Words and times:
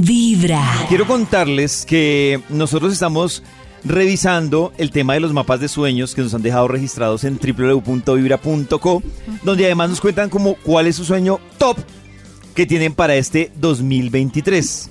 Vibra. 0.00 0.62
Quiero 0.88 1.06
contarles 1.06 1.86
que 1.86 2.40
nosotros 2.48 2.92
estamos 2.92 3.42
revisando 3.84 4.72
el 4.78 4.90
tema 4.90 5.14
de 5.14 5.20
los 5.20 5.32
mapas 5.32 5.60
de 5.60 5.68
sueños 5.68 6.14
que 6.14 6.22
nos 6.22 6.34
han 6.34 6.42
dejado 6.42 6.68
registrados 6.68 7.24
en 7.24 7.38
www.vibra.co, 7.38 9.02
donde 9.42 9.64
además 9.64 9.90
nos 9.90 10.00
cuentan 10.00 10.28
como 10.28 10.54
cuál 10.56 10.86
es 10.86 10.96
su 10.96 11.04
sueño 11.04 11.38
top 11.58 11.78
que 12.54 12.66
tienen 12.66 12.94
para 12.94 13.14
este 13.16 13.52
2023. 13.56 14.90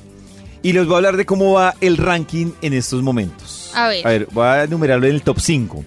Y 0.64 0.74
les 0.74 0.86
voy 0.86 0.94
a 0.94 0.98
hablar 0.98 1.18
de 1.18 1.26
cómo 1.26 1.54
va 1.54 1.76
el 1.82 1.98
ranking 1.98 2.52
en 2.62 2.74
estos 2.74 3.04
momentos. 3.04 3.72
A 3.76 3.88
ver. 3.90 4.08
A 4.08 4.10
ver, 4.10 4.28
voy 4.32 4.46
a 4.46 4.64
enumerarlo 4.64 5.06
en 5.08 5.16
el 5.16 5.22
top 5.22 5.40
5. 5.40 5.84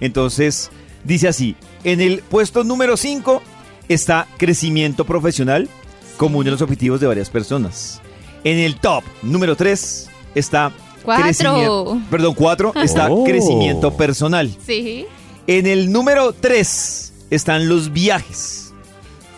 Entonces, 0.00 0.70
dice 1.04 1.28
así, 1.28 1.56
en 1.82 2.00
el 2.00 2.20
puesto 2.20 2.62
número 2.62 2.96
5 2.96 3.42
está 3.88 4.28
crecimiento 4.38 5.04
profesional 5.04 5.68
como 6.16 6.38
uno 6.38 6.44
de 6.44 6.50
los 6.52 6.62
objetivos 6.62 7.00
de 7.00 7.06
varias 7.06 7.30
personas. 7.30 8.00
En 8.44 8.58
el 8.58 8.76
top 8.76 9.04
número 9.22 9.56
3 9.56 10.08
está 10.34 10.72
Cuatro. 11.02 11.24
crecimiento, 11.24 12.00
perdón, 12.10 12.34
4 12.34 12.72
está 12.82 13.10
Oh. 13.10 13.24
crecimiento 13.24 13.96
personal. 13.96 14.50
Sí. 14.66 15.06
En 15.46 15.66
el 15.66 15.90
número 15.92 16.32
3 16.32 17.12
están 17.30 17.68
los 17.68 17.92
viajes. 17.92 18.72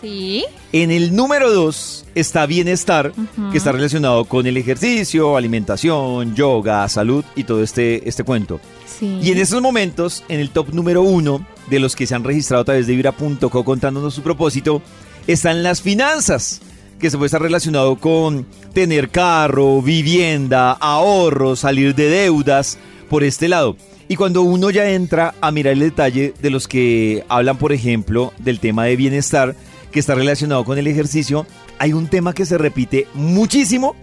Sí. 0.01 0.45
En 0.73 0.91
el 0.91 1.15
número 1.15 1.51
2 1.53 2.05
está 2.15 2.45
bienestar, 2.45 3.13
que 3.51 3.57
está 3.57 3.71
relacionado 3.71 4.25
con 4.25 4.45
el 4.45 4.57
ejercicio, 4.57 5.37
alimentación, 5.37 6.35
yoga, 6.35 6.87
salud 6.89 7.23
y 7.35 7.45
todo 7.45 7.63
este, 7.63 8.07
este 8.07 8.23
cuento. 8.23 8.59
Sí. 8.99 9.19
Y 9.21 9.31
en 9.31 9.37
estos 9.37 9.61
momentos, 9.61 10.23
en 10.27 10.39
el 10.41 10.49
top 10.49 10.73
número 10.73 11.01
uno 11.03 11.45
de 11.69 11.79
los 11.79 11.95
que 11.95 12.05
se 12.05 12.15
han 12.15 12.23
registrado 12.23 12.61
a 12.63 12.65
través 12.65 12.85
de 12.87 12.95
Vibra.co 12.95 13.63
contándonos 13.63 14.13
su 14.13 14.21
propósito, 14.21 14.81
están 15.25 15.63
las 15.63 15.81
finanzas, 15.81 16.59
que 17.03 17.11
se 17.11 17.17
puede 17.17 17.27
estar 17.27 17.41
relacionado 17.41 17.97
con 17.97 18.47
tener 18.73 19.09
carro, 19.09 19.81
vivienda, 19.81 20.71
ahorros, 20.71 21.59
salir 21.59 21.93
de 21.95 22.07
deudas, 22.07 22.77
por 23.09 23.25
este 23.25 23.49
lado. 23.49 23.75
Y 24.07 24.15
cuando 24.15 24.41
uno 24.41 24.69
ya 24.69 24.89
entra 24.89 25.35
a 25.41 25.51
mirar 25.51 25.73
el 25.73 25.79
detalle 25.79 26.33
de 26.41 26.49
los 26.49 26.67
que 26.69 27.25
hablan, 27.27 27.57
por 27.57 27.73
ejemplo, 27.73 28.31
del 28.39 28.59
tema 28.61 28.85
de 28.85 28.95
bienestar, 28.95 29.53
que 29.91 29.99
está 29.99 30.15
relacionado 30.15 30.63
con 30.63 30.77
el 30.77 30.87
ejercicio, 30.87 31.45
hay 31.77 31.91
un 31.91 32.07
tema 32.07 32.33
que 32.33 32.45
se 32.45 32.57
repite 32.57 33.05
muchísimo 33.13 33.95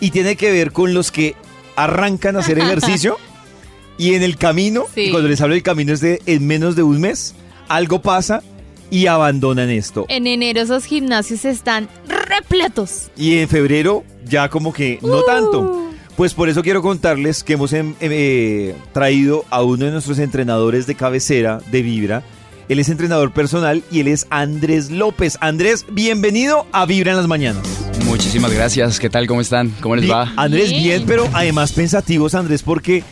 y 0.00 0.10
tiene 0.10 0.34
que 0.34 0.50
ver 0.50 0.72
con 0.72 0.94
los 0.94 1.12
que 1.12 1.36
arrancan 1.76 2.34
a 2.34 2.40
hacer 2.40 2.58
ejercicio 2.58 3.18
y 3.98 4.14
en 4.14 4.24
el 4.24 4.36
camino, 4.36 4.86
Sí. 4.94 5.02
y 5.02 5.10
cuando 5.12 5.28
les 5.28 5.40
hablo 5.40 5.54
del 5.54 5.62
camino 5.62 5.92
es 5.92 6.00
de 6.00 6.20
en 6.26 6.44
menos 6.44 6.74
de 6.74 6.82
un 6.82 7.00
mes, 7.00 7.34
algo 7.68 8.02
pasa 8.02 8.42
y 8.90 9.06
abandonan 9.06 9.70
esto. 9.70 10.06
En 10.08 10.26
enero 10.26 10.60
esos 10.60 10.84
gimnasios 10.84 11.44
están 11.44 11.88
repletos. 12.28 13.10
Y 13.16 13.38
en 13.38 13.48
febrero 13.48 14.04
ya 14.24 14.48
como 14.48 14.72
que 14.72 14.98
no 15.02 15.18
Uh. 15.18 15.26
tanto. 15.26 15.84
Pues 16.16 16.34
por 16.34 16.48
eso 16.48 16.62
quiero 16.62 16.82
contarles 16.82 17.44
que 17.44 17.52
hemos 17.52 17.72
em, 17.72 17.90
em, 18.00 18.10
eh, 18.12 18.74
traído 18.92 19.44
a 19.50 19.62
uno 19.62 19.84
de 19.84 19.92
nuestros 19.92 20.18
entrenadores 20.18 20.86
de 20.86 20.96
cabecera 20.96 21.60
de 21.70 21.82
Vibra. 21.82 22.22
Él 22.68 22.80
es 22.80 22.88
entrenador 22.88 23.32
personal 23.32 23.82
y 23.90 24.00
él 24.00 24.08
es 24.08 24.26
Andrés 24.28 24.90
López. 24.90 25.38
Andrés, 25.40 25.86
bienvenido 25.90 26.66
a 26.72 26.86
Vibra 26.86 27.12
en 27.12 27.16
las 27.18 27.28
mañanas. 27.28 27.62
Muchísimas 28.04 28.52
gracias. 28.52 28.98
¿Qué 28.98 29.08
tal? 29.08 29.26
¿Cómo 29.28 29.40
están? 29.40 29.70
¿Cómo 29.80 29.94
les 29.94 30.06
Bien, 30.06 30.16
va? 30.16 30.32
Andrés, 30.36 30.70
Bien. 30.70 30.82
bien, 30.82 31.04
pero 31.06 31.28
además 31.32 31.72
pensativos, 31.72 32.34
Andrés, 32.34 32.62
porque 32.64 33.04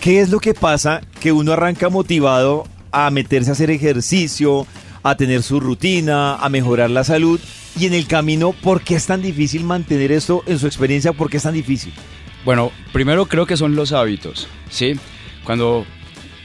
¿qué 0.00 0.20
es 0.20 0.30
lo 0.30 0.38
que 0.38 0.54
pasa? 0.54 1.00
Que 1.20 1.32
uno 1.32 1.52
arranca 1.52 1.88
motivado 1.88 2.66
a 2.92 3.10
meterse 3.10 3.50
a 3.50 3.54
hacer 3.54 3.70
ejercicio, 3.72 4.64
a 5.04 5.16
tener 5.16 5.42
su 5.44 5.60
rutina, 5.60 6.34
a 6.34 6.48
mejorar 6.48 6.90
la 6.90 7.04
salud. 7.04 7.38
Y 7.78 7.86
en 7.86 7.94
el 7.94 8.06
camino, 8.06 8.52
¿por 8.52 8.82
qué 8.82 8.96
es 8.96 9.06
tan 9.06 9.22
difícil 9.22 9.62
mantener 9.62 10.10
esto 10.10 10.42
en 10.46 10.58
su 10.58 10.66
experiencia? 10.66 11.12
¿Por 11.12 11.30
qué 11.30 11.36
es 11.36 11.42
tan 11.44 11.54
difícil? 11.54 11.92
Bueno, 12.44 12.72
primero 12.92 13.26
creo 13.26 13.46
que 13.46 13.56
son 13.56 13.76
los 13.76 13.92
hábitos, 13.92 14.48
¿sí? 14.70 14.94
Cuando 15.44 15.84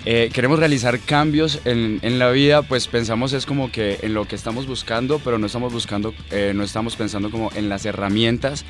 eh, 0.06 0.30
queremos 0.34 0.60
realizar 0.60 1.00
cambios 1.00 1.62
en, 1.66 2.00
en 2.02 2.20
la 2.20 2.32
vida, 2.32 2.62
pues 2.62 2.88
pensamos 2.88 3.34
es 3.34 3.46
como 3.46 3.72
que 3.72 4.00
en 4.02 4.14
lo 4.14 4.26
que 4.26 4.36
estamos 4.36 4.66
buscando, 4.66 5.20
pero 5.20 5.38
no 5.38 5.46
estamos 5.46 5.72
buscando, 5.72 6.14
eh, 6.32 6.54
no 6.56 6.64
estamos 6.64 6.96
pensando 6.96 7.30
como 7.32 7.52
en 7.56 7.70
las 7.70 7.86
herramientas 7.86 8.66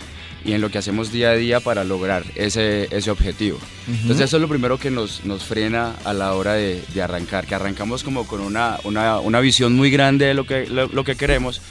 y 0.46 0.54
en 0.54 0.62
lo 0.62 0.70
que 0.70 0.78
hacemos 0.78 1.12
día 1.12 1.32
a 1.32 1.36
día 1.36 1.60
para 1.60 1.84
lograr 1.84 2.24
ese, 2.36 2.88
ese 2.92 3.12
objetivo. 3.12 3.60
Entonces 3.88 4.26
eso 4.26 4.38
es 4.38 4.42
lo 4.42 4.48
primero 4.48 4.78
que 4.78 4.92
nos, 4.92 5.26
nos 5.26 5.44
frena 5.44 5.96
a 6.06 6.14
la 6.14 6.34
hora 6.34 6.54
de, 6.54 6.82
de 6.94 7.02
arrancar, 7.02 7.46
que 7.48 7.56
arrancamos 7.56 8.04
como 8.04 8.28
con 8.28 8.40
una, 8.42 8.78
una, 8.84 9.20
una 9.20 9.40
visión 9.40 9.76
muy 9.76 9.90
grande 9.90 10.26
de 10.26 10.34
lo 10.34 10.46
que, 10.46 10.68
lo, 10.68 10.88
lo 10.88 11.04
que 11.04 11.16
queremos, 11.16 11.62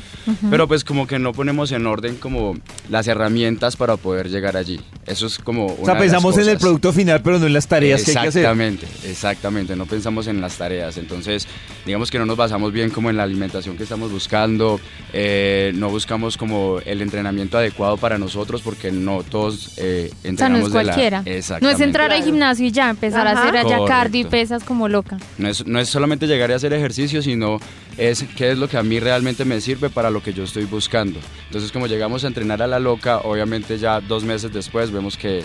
pero 0.51 0.69
pues 0.69 0.84
como 0.84 1.06
que 1.06 1.19
no 1.19 1.33
ponemos 1.33 1.73
en 1.73 1.87
orden 1.87 2.17
como 2.17 2.56
las 2.91 3.06
herramientas 3.09 3.77
para 3.77 3.97
poder 3.97 4.29
llegar 4.29 4.56
allí. 4.56 4.81
Eso 5.09 5.27
es 5.27 5.39
como... 5.39 5.67
o 5.67 5.85
sea, 5.85 5.99
pensamos 5.99 6.37
en 6.39 6.49
el 6.49 6.59
producto 6.59 6.93
final, 6.93 7.23
pero 7.23 7.39
no 7.39 7.47
en 7.47 7.53
las 7.53 7.67
tareas 7.67 8.03
que 8.05 8.11
hay 8.11 8.15
que 8.23 8.29
hacer. 8.29 8.43
Exactamente, 8.43 8.87
exactamente, 9.05 9.77
no 9.77 9.87
pensamos 9.87 10.27
en 10.27 10.41
las 10.41 10.57
tareas, 10.57 10.97
entonces 10.99 11.47
digamos 11.87 12.11
que 12.11 12.19
no 12.19 12.27
nos 12.27 12.37
basamos 12.37 12.73
bien 12.73 12.91
como 12.91 13.11
en 13.11 13.17
la 13.17 13.23
alimentación 13.23 13.77
que 13.77 13.83
estamos 13.85 14.11
buscando, 14.13 14.81
eh, 15.13 15.73
no 15.75 15.89
buscamos 15.91 16.37
como 16.37 16.79
el 16.85 17.01
entrenamiento 17.03 17.59
adecuado 17.59 17.97
para 17.97 18.19
nosotros 18.19 18.63
porque 18.63 18.93
no 18.93 19.23
todos 19.23 19.73
eh, 19.79 20.11
O 20.11 20.15
sea, 20.15 20.21
no 20.23 20.29
entrenamos 20.31 20.67
es 20.69 20.73
de 20.73 20.85
la- 20.85 20.93
cualquiera. 20.93 21.23
No 21.61 21.71
es 21.71 21.81
entrar 21.81 22.13
al 22.13 22.23
gimnasio 22.23 22.67
y 22.67 22.71
ya 22.71 22.91
empezar 22.91 23.27
a 23.27 23.33
hacer 23.33 23.57
allá 23.57 23.79
cardio 23.87 24.21
y 24.21 24.25
pesas 24.25 24.65
como 24.65 24.89
loca. 24.89 25.19
No 25.39 25.49
es, 25.49 25.67
no 25.67 25.79
es 25.81 25.89
solamente 25.89 26.27
llegar 26.27 26.51
y 26.51 26.53
hacer 26.55 26.73
ejercicio, 26.73 27.23
sino 27.23 27.59
es 27.99 28.25
qué 28.37 28.53
es 28.53 28.59
lo 28.59 28.69
que 28.69 28.79
a 28.79 28.83
mí 28.83 29.01
realmente 29.01 29.45
me 29.45 29.61
sirve 29.61 29.91
para 29.91 30.09
lo 30.11 30.23
que 30.23 30.33
yo 30.33 30.45
estoy 30.45 30.65
buscando. 30.65 31.19
Entonces, 31.47 31.71
como 31.73 31.87
llegamos 31.87 32.25
a 32.25 32.29
entrenar 32.29 32.63
a 32.63 32.67
la 32.67 32.79
loca, 32.79 33.19
obviamente 33.19 33.77
ya 33.79 34.01
dos 34.01 34.25
meses 34.25 34.53
después 34.53 34.91
vemos 34.91 35.17
que 35.17 35.43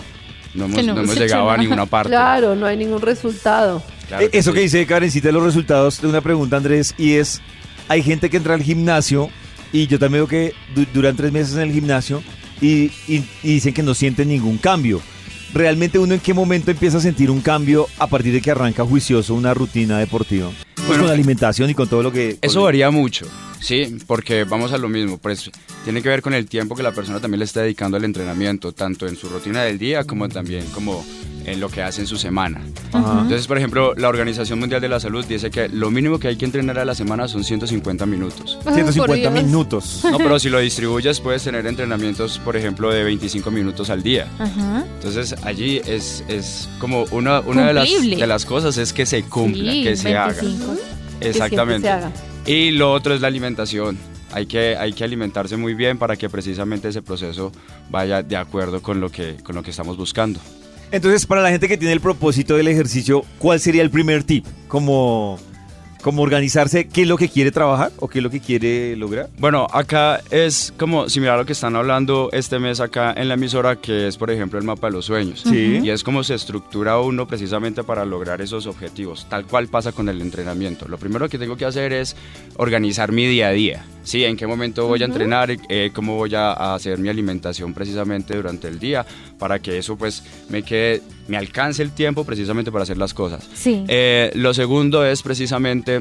no 0.54 0.66
hemos, 0.66 0.76
Que 0.76 0.82
no 0.84 0.94
no 0.94 1.00
hemos 1.00 1.10
hemos 1.10 1.16
hecho 1.16 1.24
llegado 1.24 1.50
a 1.50 1.56
ninguna 1.56 1.84
parte. 1.86 2.10
Claro, 2.10 2.54
no 2.54 2.64
hay 2.66 2.76
ningún 2.76 3.02
resultado. 3.02 3.82
Claro 4.08 4.24
Eh, 4.26 4.30
Eso 4.32 4.50
sí. 4.52 4.54
que 4.54 4.60
dice 4.62 4.86
Karencita 4.86 5.28
de 5.28 5.32
los 5.32 5.42
resultados 5.42 6.00
de 6.00 6.06
una 6.06 6.20
pregunta, 6.20 6.56
Andrés, 6.56 6.94
y 6.96 7.14
es, 7.14 7.42
hay 7.88 8.02
gente 8.02 8.30
que 8.30 8.36
entra 8.36 8.54
al 8.54 8.62
gimnasio, 8.62 9.30
y 9.72 9.88
yo 9.88 9.98
también 9.98 10.20
veo 10.24 10.28
que 10.28 10.54
du- 10.74 10.86
duran 10.94 11.16
tres 11.16 11.32
meses 11.32 11.56
en 11.56 11.62
el 11.62 11.72
gimnasio, 11.72 12.22
y, 12.60 12.92
y- 13.08 13.24
y 13.42 13.54
dicen 13.54 13.74
que 13.74 13.82
no 13.82 13.94
sienten 13.94 14.28
ningún 14.28 14.58
cambio. 14.58 15.00
¿Realmente 15.52 15.98
uno 15.98 16.14
en 16.14 16.20
qué 16.20 16.34
momento 16.34 16.70
empieza 16.70 16.98
a 16.98 17.00
sentir 17.00 17.30
un 17.30 17.40
cambio 17.40 17.88
a 17.98 18.06
partir 18.06 18.32
de 18.32 18.40
que 18.40 18.50
arranca 18.52 18.84
juicioso 18.84 19.34
una 19.34 19.54
rutina 19.54 19.98
deportiva? 19.98 20.50
Pues 20.86 20.98
Bueno, 20.98 21.04
con 21.04 21.08
la 21.08 21.14
alimentación 21.14 21.70
y 21.70 21.74
con 21.74 21.88
todo 21.88 22.02
lo 22.02 22.12
que... 22.12 22.36
Eso 22.42 22.64
varía 22.64 22.90
mucho, 22.90 23.26
sí, 23.58 23.96
porque 24.06 24.44
vamos 24.44 24.74
a 24.74 24.76
lo 24.76 24.90
mismo, 24.90 25.16
pues 25.16 25.50
tiene 25.82 26.02
que 26.02 26.10
ver 26.10 26.20
con 26.20 26.34
el 26.34 26.46
tiempo 26.46 26.76
que 26.76 26.82
la 26.82 26.92
persona 26.92 27.20
también 27.20 27.38
le 27.38 27.46
está 27.46 27.62
dedicando 27.62 27.96
al 27.96 28.04
entrenamiento, 28.04 28.72
tanto 28.72 29.06
en 29.06 29.16
su 29.16 29.30
rutina 29.30 29.62
del 29.62 29.78
día 29.78 30.04
como 30.04 30.28
también 30.28 30.66
como 30.74 31.02
en 31.46 31.60
lo 31.60 31.68
que 31.68 31.82
hace 31.82 32.00
en 32.02 32.06
su 32.06 32.16
semana. 32.16 32.60
Ajá. 32.92 33.20
Entonces, 33.22 33.46
por 33.46 33.58
ejemplo, 33.58 33.94
la 33.96 34.08
Organización 34.08 34.58
Mundial 34.58 34.80
de 34.80 34.88
la 34.88 35.00
Salud 35.00 35.24
dice 35.24 35.50
que 35.50 35.68
lo 35.68 35.90
mínimo 35.90 36.18
que 36.18 36.28
hay 36.28 36.36
que 36.36 36.44
entrenar 36.44 36.78
a 36.78 36.84
la 36.84 36.94
semana 36.94 37.28
son 37.28 37.44
150 37.44 38.06
minutos. 38.06 38.58
Por 38.62 38.72
150 38.74 39.30
Dios. 39.30 39.44
minutos. 39.44 40.00
No, 40.14 40.18
pero 40.18 40.38
si 40.38 40.48
lo 40.48 40.60
distribuyes 40.60 41.18
puedes 41.20 41.42
tener 41.42 41.66
entrenamientos, 41.66 42.38
por 42.38 42.56
ejemplo, 42.56 42.90
de 42.92 43.02
25 43.04 43.50
minutos 43.50 43.90
al 43.90 44.02
día. 44.02 44.28
Ajá. 44.38 44.84
Entonces 44.96 45.34
allí 45.42 45.80
es, 45.86 46.22
es 46.28 46.68
como 46.78 47.04
una, 47.10 47.40
una 47.40 47.66
de, 47.66 47.74
las, 47.74 47.88
de 48.02 48.26
las 48.26 48.44
cosas 48.44 48.78
es 48.78 48.92
que 48.92 49.06
se 49.06 49.22
cumpla, 49.24 49.72
Sí, 49.72 49.82
que 49.82 49.96
se 49.96 50.16
haga. 50.16 50.40
25. 50.40 50.74
Exactamente. 51.20 51.88
Que 51.88 52.00
se 52.44 52.52
Y 52.52 52.70
lo 52.72 52.92
otro 52.92 53.14
es 53.14 53.20
la 53.20 53.28
alimentación. 53.28 53.98
Hay 54.32 54.46
que, 54.46 54.76
hay 54.76 54.92
que 54.92 55.04
alimentarse 55.04 55.56
muy 55.56 55.74
bien 55.74 55.96
para 55.98 56.16
que 56.16 56.28
precisamente 56.28 56.88
ese 56.88 57.02
proceso 57.02 57.52
vaya 57.90 58.22
de 58.22 58.36
acuerdo 58.36 58.82
con 58.82 59.00
lo 59.00 59.10
que, 59.10 59.36
con 59.44 59.54
lo 59.54 59.62
que 59.62 59.70
estamos 59.70 59.96
buscando. 59.96 60.40
Entonces, 60.90 61.26
para 61.26 61.42
la 61.42 61.50
gente 61.50 61.68
que 61.68 61.76
tiene 61.76 61.92
el 61.92 62.00
propósito 62.00 62.56
del 62.56 62.68
ejercicio, 62.68 63.24
¿cuál 63.38 63.60
sería 63.60 63.82
el 63.82 63.90
primer 63.90 64.22
tip? 64.22 64.44
Como, 64.68 65.38
como 66.04 66.20
organizarse, 66.20 66.86
¿qué 66.86 67.02
es 67.02 67.08
lo 67.08 67.16
que 67.16 67.30
quiere 67.30 67.50
trabajar 67.50 67.90
o 67.98 68.08
qué 68.08 68.18
es 68.18 68.22
lo 68.22 68.28
que 68.28 68.38
quiere 68.38 68.94
lograr? 68.94 69.30
Bueno, 69.38 69.66
acá 69.72 70.20
es 70.30 70.74
como 70.76 71.08
similar 71.08 71.36
a 71.36 71.38
lo 71.38 71.46
que 71.46 71.54
están 71.54 71.74
hablando 71.76 72.28
este 72.32 72.58
mes 72.58 72.80
acá 72.80 73.14
en 73.16 73.26
la 73.26 73.34
emisora, 73.34 73.76
que 73.76 74.08
es 74.08 74.18
por 74.18 74.30
ejemplo 74.30 74.58
el 74.58 74.66
mapa 74.66 74.88
de 74.88 74.92
los 74.92 75.06
sueños. 75.06 75.40
Sí. 75.40 75.80
Y 75.82 75.88
es 75.88 76.04
como 76.04 76.22
se 76.22 76.34
estructura 76.34 77.00
uno 77.00 77.26
precisamente 77.26 77.84
para 77.84 78.04
lograr 78.04 78.42
esos 78.42 78.66
objetivos, 78.66 79.26
tal 79.30 79.46
cual 79.46 79.68
pasa 79.68 79.92
con 79.92 80.10
el 80.10 80.20
entrenamiento. 80.20 80.86
Lo 80.88 80.98
primero 80.98 81.26
que 81.30 81.38
tengo 81.38 81.56
que 81.56 81.64
hacer 81.64 81.94
es 81.94 82.16
organizar 82.56 83.10
mi 83.10 83.26
día 83.26 83.48
a 83.48 83.52
día. 83.52 83.86
Sí, 84.02 84.24
en 84.24 84.36
qué 84.36 84.46
momento 84.46 84.86
voy 84.86 85.00
a 85.00 85.06
entrenar, 85.06 85.56
eh, 85.70 85.90
cómo 85.94 86.16
voy 86.16 86.34
a 86.34 86.52
a 86.52 86.74
hacer 86.74 86.98
mi 86.98 87.08
alimentación 87.08 87.72
precisamente 87.72 88.36
durante 88.36 88.68
el 88.68 88.78
día, 88.78 89.06
para 89.38 89.58
que 89.58 89.78
eso 89.78 89.96
pues 89.96 90.22
me 90.50 90.62
quede, 90.62 91.00
me 91.28 91.36
alcance 91.36 91.82
el 91.82 91.90
tiempo 91.92 92.24
precisamente 92.24 92.70
para 92.70 92.82
hacer 92.84 92.98
las 92.98 93.14
cosas. 93.14 93.48
Sí. 93.54 93.84
Eh, 93.88 94.30
lo 94.34 94.52
segundo 94.54 95.04
es 95.06 95.22
precisamente 95.22 96.00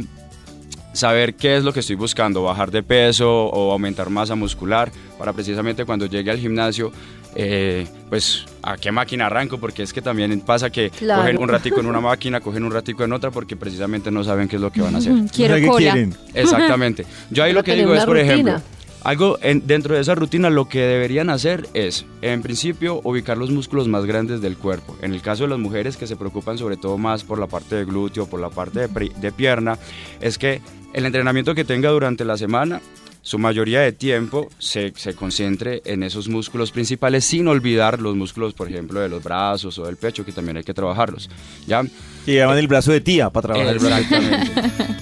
saber 0.93 1.33
qué 1.35 1.57
es 1.57 1.63
lo 1.63 1.73
que 1.73 1.79
estoy 1.79 1.95
buscando, 1.95 2.43
bajar 2.43 2.69
de 2.71 2.83
peso 2.83 3.29
o 3.47 3.71
aumentar 3.71 4.09
masa 4.09 4.35
muscular, 4.35 4.91
para 5.17 5.33
precisamente 5.33 5.85
cuando 5.85 6.05
llegue 6.05 6.29
al 6.29 6.37
gimnasio, 6.37 6.91
eh, 7.35 7.87
pues 8.09 8.45
a 8.61 8.77
qué 8.77 8.91
máquina 8.91 9.25
arranco, 9.25 9.57
porque 9.59 9.81
es 9.81 9.91
que 9.91 10.03
también 10.03 10.39
pasa 10.41 10.69
que 10.69 10.91
Claro. 10.91 11.21
cogen 11.23 11.37
un 11.41 11.49
ratico 11.49 11.79
en 11.79 11.87
una 11.87 11.99
máquina, 11.99 12.41
cogen 12.41 12.63
un 12.63 12.71
ratico 12.71 13.03
en 13.03 13.11
otra, 13.13 13.31
porque 13.31 13.55
precisamente 13.55 14.11
no 14.11 14.23
saben 14.23 14.47
qué 14.47 14.57
es 14.57 14.61
lo 14.61 14.71
que 14.71 14.81
van 14.81 14.93
a 14.93 14.99
hacer. 14.99 15.13
Quiero 15.33 15.55
O 15.55 15.57
sea, 15.57 15.61
¿qué 15.61 15.67
cola. 15.67 15.77
quieren? 15.93 16.15
Exactamente. 16.35 17.05
Yo 17.31 17.43
ahí 17.43 17.53
lo 17.53 17.63
que 17.63 17.73
digo 17.75 17.95
es, 17.95 18.05
por 18.05 18.17
ejemplo. 18.19 18.61
Algo 19.03 19.37
en- 19.41 19.67
dentro 19.67 19.95
de 19.95 20.01
esa 20.01 20.15
rutina 20.15 20.49
lo 20.49 20.69
que 20.69 20.79
deberían 20.79 21.29
hacer 21.29 21.67
es, 21.73 22.05
en 22.21 22.41
principio, 22.41 23.01
ubicar 23.03 23.37
los 23.37 23.51
músculos 23.51 23.87
más 23.89 24.05
grandes 24.05 24.41
del 24.41 24.55
cuerpo. 24.57 24.95
En 25.01 25.13
el 25.13 25.21
caso 25.21 25.43
de 25.43 25.49
las 25.49 25.59
mujeres 25.59 25.97
que 25.97 26.07
se 26.07 26.15
preocupan 26.15 26.57
sobre 26.57 26.77
todo 26.77 26.97
más 26.97 27.23
por 27.23 27.37
la 27.37 27.47
parte 27.47 27.75
de 27.75 27.85
glúteo, 27.85 28.27
por 28.27 28.39
la 28.39 28.49
parte 28.49 28.79
de, 28.79 28.87
pri- 28.89 29.11
de 29.19 29.31
pierna, 29.33 29.77
es 30.21 30.37
que 30.37 30.61
el 30.93 31.05
entrenamiento 31.05 31.53
que 31.53 31.65
tenga 31.65 31.89
durante 31.89 32.23
la 32.23 32.37
semana, 32.37 32.81
su 33.21 33.39
mayoría 33.39 33.79
de 33.81 33.91
tiempo 33.93 34.49
se, 34.59 34.93
se 34.95 35.13
concentre 35.15 35.81
en 35.85 36.03
esos 36.03 36.27
músculos 36.29 36.71
principales 36.71 37.23
sin 37.25 37.47
olvidar 37.47 38.01
los 38.01 38.15
músculos, 38.15 38.53
por 38.53 38.67
ejemplo, 38.69 38.99
de 38.99 39.07
los 39.09 39.23
brazos 39.23 39.77
o 39.79 39.85
del 39.85 39.95
pecho, 39.97 40.23
que 40.25 40.31
también 40.33 40.57
hay 40.57 40.63
que 40.63 40.73
trabajarlos. 40.73 41.29
¿ya? 41.67 41.83
Que 42.25 42.35
llaman 42.35 42.57
el 42.57 42.67
brazo 42.67 42.91
de 42.91 43.01
tía 43.01 43.29
para 43.29 43.47
trabajar 43.53 43.73
el 43.75 43.79
brazo. 43.79 44.15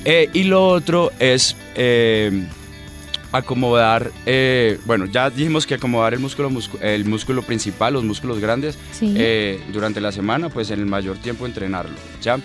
Eh, 0.05 0.29
y 0.33 0.43
lo 0.43 0.67
otro 0.67 1.11
es 1.19 1.55
eh, 1.75 2.47
acomodar, 3.31 4.11
eh, 4.25 4.79
bueno, 4.85 5.05
ya 5.05 5.29
dijimos 5.29 5.65
que 5.65 5.75
acomodar 5.75 6.13
el 6.13 6.19
músculo, 6.19 6.49
el 6.81 7.05
músculo 7.05 7.41
principal, 7.43 7.93
los 7.93 8.03
músculos 8.03 8.39
grandes, 8.39 8.77
Sí. 8.91 9.13
eh, 9.17 9.61
durante 9.71 10.01
la 10.01 10.11
semana, 10.11 10.49
pues 10.49 10.69
en 10.71 10.79
el 10.79 10.85
mayor 10.85 11.17
tiempo 11.17 11.45
entrenarlo, 11.45 11.95
¿ya? 12.21 12.39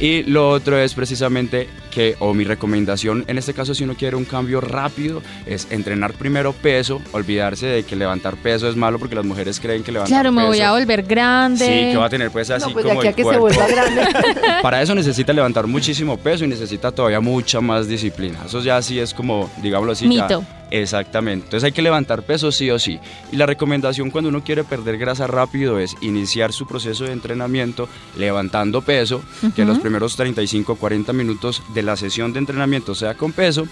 Y 0.00 0.22
lo 0.22 0.48
otro 0.48 0.78
es 0.78 0.94
precisamente 0.94 1.68
que, 1.90 2.16
o 2.20 2.32
mi 2.32 2.44
recomendación, 2.44 3.22
en 3.28 3.36
este 3.36 3.52
caso 3.52 3.74
si 3.74 3.84
uno 3.84 3.94
quiere 3.94 4.16
un 4.16 4.24
cambio 4.24 4.62
rápido, 4.62 5.20
es 5.44 5.66
entrenar 5.70 6.14
primero 6.14 6.54
peso, 6.54 7.02
olvidarse 7.12 7.66
de 7.66 7.82
que 7.82 7.96
levantar 7.96 8.36
peso 8.36 8.66
es 8.68 8.76
malo 8.76 8.98
porque 8.98 9.14
las 9.14 9.26
mujeres 9.26 9.60
creen 9.60 9.82
que 9.82 9.92
levantar 9.92 10.10
Claro, 10.14 10.32
me 10.32 10.46
voy 10.46 10.58
peso- 10.58 10.68
a 10.70 10.72
volver 10.72 11.02
grande. 11.02 11.66
Sí, 11.66 11.92
que 11.92 11.96
va 11.98 12.06
a 12.06 12.08
tener 12.08 12.30
pues 12.30 12.48
así 12.50 12.66
no, 12.68 12.72
pues 12.72 12.86
como 12.86 13.00
aquí 13.00 13.08
a 13.08 13.10
el 13.10 13.16
que 13.16 13.22
se 13.22 13.28
cuerpo. 13.28 13.42
vuelva 13.42 13.66
grande. 13.66 14.02
Para 14.62 14.80
eso 14.80 14.94
necesita 14.94 15.34
levantar 15.34 15.66
muchísimo 15.66 16.16
peso 16.16 16.46
y 16.46 16.48
necesita 16.48 16.90
todavía 16.92 17.20
mucha 17.20 17.60
más 17.60 17.86
disciplina. 17.86 18.38
Eso 18.46 18.62
ya 18.62 18.80
sí 18.80 18.98
es 18.98 19.12
como, 19.12 19.50
digámoslo 19.62 19.92
así. 19.92 20.04
ya- 20.14 20.22
Mito. 20.22 20.44
Exactamente. 20.70 21.46
Entonces 21.46 21.64
hay 21.64 21.72
que 21.72 21.82
levantar 21.82 22.22
peso 22.22 22.52
sí 22.52 22.70
o 22.70 22.78
sí. 22.78 22.98
Y 23.32 23.36
la 23.36 23.46
recomendación 23.46 24.10
cuando 24.10 24.28
uno 24.30 24.42
quiere 24.44 24.64
perder 24.64 24.98
grasa 24.98 25.26
rápido 25.26 25.78
es 25.78 25.96
iniciar 26.00 26.52
su 26.52 26.66
proceso 26.66 27.04
de 27.04 27.12
entrenamiento 27.12 27.88
levantando 28.16 28.82
peso, 28.82 29.22
que 29.54 29.64
los 29.64 29.78
primeros 29.78 30.16
35 30.16 30.76
40 30.76 31.12
minutos 31.12 31.62
de 31.74 31.82
la 31.82 31.96
sesión 31.96 32.32
de 32.32 32.38
entrenamiento 32.40 32.94
sea 32.94 33.14
con 33.14 33.32
peso. 33.32 33.66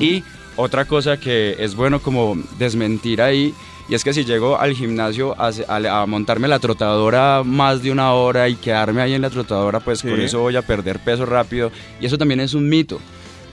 Y 0.00 0.22
otra 0.56 0.84
cosa 0.84 1.18
que 1.18 1.56
es 1.58 1.74
bueno 1.74 2.00
como 2.00 2.36
desmentir 2.58 3.20
ahí 3.22 3.52
y 3.88 3.94
es 3.94 4.02
que 4.02 4.14
si 4.14 4.24
llego 4.24 4.58
al 4.58 4.72
gimnasio 4.74 5.34
a, 5.38 5.50
a- 5.68 6.02
a 6.02 6.06
montarme 6.06 6.48
la 6.48 6.58
trotadora 6.58 7.42
más 7.44 7.82
de 7.82 7.90
una 7.92 8.12
hora 8.14 8.48
y 8.48 8.54
quedarme 8.54 9.02
ahí 9.02 9.12
en 9.12 9.20
la 9.20 9.28
trotadora, 9.28 9.80
pues 9.80 9.98
Sí. 9.98 10.08
con 10.08 10.20
eso 10.22 10.40
voy 10.40 10.56
a 10.56 10.62
perder 10.62 11.00
peso 11.00 11.26
rápido. 11.26 11.70
Y 12.00 12.06
eso 12.06 12.16
también 12.16 12.40
es 12.40 12.54
un 12.54 12.66
mito, 12.68 12.98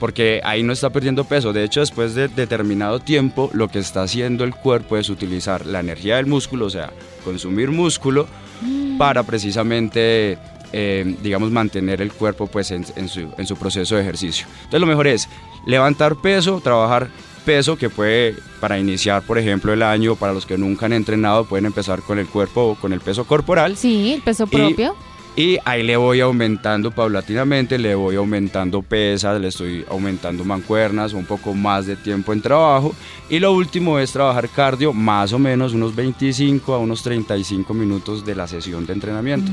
porque 0.02 0.40
ahí 0.42 0.64
no 0.64 0.72
está 0.72 0.90
perdiendo 0.90 1.22
peso. 1.22 1.52
De 1.52 1.62
hecho, 1.62 1.78
después 1.78 2.16
de 2.16 2.26
determinado 2.26 2.98
tiempo, 2.98 3.50
lo 3.52 3.68
que 3.68 3.78
está 3.78 4.02
haciendo 4.02 4.42
el 4.42 4.52
cuerpo 4.52 4.96
es 4.96 5.08
utilizar 5.08 5.64
la 5.64 5.78
energía 5.78 6.16
del 6.16 6.26
músculo, 6.26 6.66
o 6.66 6.70
sea, 6.70 6.92
consumir 7.22 7.70
músculo, 7.70 8.26
para 8.98 9.22
precisamente, 9.22 10.38
eh, 10.72 11.16
digamos, 11.22 11.52
mantener 11.52 12.02
el 12.02 12.12
cuerpo 12.12 12.48
pues, 12.48 12.72
en, 12.72 12.84
en 12.96 13.08
su, 13.08 13.28
en 13.38 13.46
su 13.46 13.54
proceso 13.54 13.94
de 13.94 14.02
ejercicio. 14.02 14.48
Entonces, 14.64 14.80
lo 14.80 14.88
mejor 14.88 15.06
es 15.06 15.28
levantar 15.66 16.16
peso, 16.16 16.60
trabajar 16.60 17.08
peso 17.44 17.76
que 17.76 17.88
puede, 17.88 18.34
para 18.60 18.80
iniciar, 18.80 19.22
por 19.22 19.38
ejemplo, 19.38 19.72
el 19.72 19.84
año, 19.84 20.16
para 20.16 20.32
los 20.32 20.46
que 20.46 20.58
nunca 20.58 20.86
han 20.86 20.94
entrenado, 20.94 21.44
pueden 21.44 21.66
empezar 21.66 22.02
con 22.02 22.18
el 22.18 22.26
cuerpo 22.26 22.62
o 22.62 22.74
con 22.74 22.92
el 22.92 23.00
peso 23.00 23.24
corporal. 23.24 23.76
Sí, 23.76 24.14
el 24.14 24.22
peso 24.22 24.48
propio. 24.48 24.96
Y 24.96 25.11
ahí 25.64 25.82
le 25.82 25.96
voy 25.96 26.20
aumentando 26.20 26.90
paulatinamente, 26.90 27.78
le 27.78 27.94
voy 27.94 28.16
aumentando 28.16 28.82
pesas, 28.82 29.40
le 29.40 29.48
estoy 29.48 29.84
aumentando 29.88 30.44
mancuernas, 30.44 31.14
un 31.14 31.24
poco 31.24 31.54
más 31.54 31.86
de 31.86 31.96
tiempo 31.96 32.32
en 32.32 32.42
trabajo. 32.42 32.94
Y 33.30 33.38
lo 33.38 33.52
último 33.52 33.98
es 33.98 34.12
trabajar 34.12 34.48
cardio, 34.50 34.92
más 34.92 35.32
o 35.32 35.38
menos 35.38 35.72
unos 35.72 35.94
25 35.94 36.74
a 36.74 36.78
unos 36.78 37.02
35 37.02 37.72
minutos 37.72 38.26
de 38.26 38.34
la 38.34 38.46
sesión 38.46 38.84
de 38.84 38.92
entrenamiento. 38.92 39.50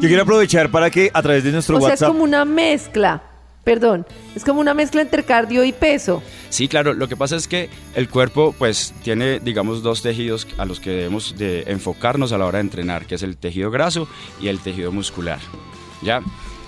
Yo 0.00 0.08
quiero 0.08 0.22
aprovechar 0.22 0.70
para 0.70 0.90
que 0.90 1.10
a 1.12 1.22
través 1.22 1.44
de 1.44 1.52
nuestro 1.52 1.78
o 1.78 1.80
sea, 1.80 1.88
es 1.88 1.92
WhatsApp. 1.92 2.08
como 2.08 2.24
una 2.24 2.44
mezcla. 2.44 3.31
Perdón, 3.64 4.06
es 4.34 4.44
como 4.44 4.60
una 4.60 4.74
mezcla 4.74 5.02
entre 5.02 5.22
cardio 5.22 5.62
y 5.64 5.72
peso. 5.72 6.22
Sí, 6.50 6.66
claro, 6.66 6.94
lo 6.94 7.06
que 7.08 7.16
pasa 7.16 7.36
es 7.36 7.46
que 7.46 7.70
el 7.94 8.08
cuerpo 8.08 8.52
pues 8.58 8.92
tiene, 9.04 9.38
digamos, 9.38 9.82
dos 9.82 10.02
tejidos 10.02 10.48
a 10.58 10.64
los 10.64 10.80
que 10.80 10.90
debemos 10.90 11.36
de 11.38 11.62
enfocarnos 11.68 12.32
a 12.32 12.38
la 12.38 12.46
hora 12.46 12.58
de 12.58 12.62
entrenar, 12.62 13.06
que 13.06 13.14
es 13.14 13.22
el 13.22 13.36
tejido 13.36 13.70
graso 13.70 14.08
y 14.40 14.48
el 14.48 14.58
tejido 14.58 14.90
muscular. 14.90 15.38
¿Ya? 16.02 16.20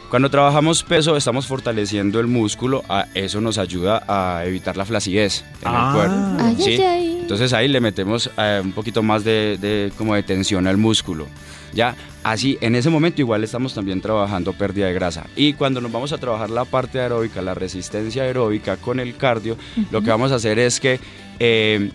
Cuando 0.09 0.31
trabajamos 0.31 0.85
peso 0.85 1.17
estamos 1.17 1.49
fortaleciendo 1.49 2.21
el 2.21 2.29
músculo, 2.29 2.85
a 2.89 3.07
eso 3.15 3.41
nos 3.41 3.59
ayuda 3.59 4.05
a 4.07 4.45
evitar 4.45 4.77
la 4.77 4.85
flacidez 4.85 5.43
en 5.63 5.67
Ah. 5.69 5.89
el 5.89 5.97
cuerpo. 5.97 6.45
Ay, 6.45 6.57
¿sí? 6.65 6.73
ay, 6.75 6.83
ay. 6.83 7.14
Entonces 7.25 7.55
ahí 7.55 7.69
le 7.69 7.81
metemos 7.81 8.31
eh, 8.37 8.61
un 8.63 8.73
poquito 8.73 9.03
más 9.03 9.25
de, 9.25 9.57
de- 9.59 9.91
como 9.97 10.15
de 10.15 10.23
tensión 10.23 10.67
al 10.67 10.77
músculo. 10.77 11.27
Ya, 11.73 11.97
así 12.23 12.59
en 12.61 12.77
ese 12.77 12.91
momento 12.91 13.23
igual 13.23 13.43
estamos 13.43 13.73
también 13.75 14.03
trabajando 14.03 14.53
pérdida 14.53 14.87
de 14.89 14.93
grasa. 14.93 15.27
Y 15.35 15.55
cuando 15.55 15.81
nos 15.81 15.91
vamos 15.91 16.13
a 16.13 16.19
trabajar 16.19 16.51
la 16.51 16.67
parte 16.67 17.01
aeróbica, 17.01 17.41
la 17.41 17.55
resistencia 17.55 18.25
aeróbica 18.25 18.77
con 18.77 19.01
el 19.01 19.17
cardio, 19.17 19.57
lo 19.91 20.03
que 20.03 20.11
vamos 20.11 20.33
a 20.33 20.35
hacer 20.37 20.59
es 20.59 20.79
que 20.81 21.01
eh, 21.41 21.91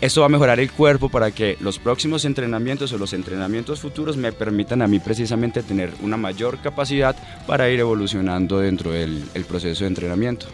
esto 0.00 0.20
va 0.20 0.26
a 0.26 0.28
mejorar 0.28 0.58
el 0.58 0.70
cuerpo 0.72 1.08
para 1.08 1.30
que 1.30 1.56
los 1.60 1.78
próximos 1.78 2.24
entrenamientos 2.24 2.92
o 2.92 2.98
los 2.98 3.12
entrenamientos 3.14 3.78
futuros 3.80 4.16
me 4.16 4.32
permitan 4.32 4.82
a 4.82 4.88
mí 4.88 4.98
precisamente 4.98 5.62
tener 5.62 5.90
una 6.02 6.16
mayor 6.18 6.58
capacidad 6.58 7.14
para 7.46 7.70
ir 7.70 7.78
evolucionando 7.80 8.58
dentro 8.58 8.90
del 8.90 9.22
el 9.34 9.44
proceso 9.44 9.84
de 9.84 9.88
entrenamiento. 9.88 10.46